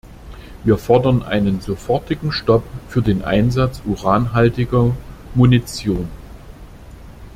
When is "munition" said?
5.35-6.07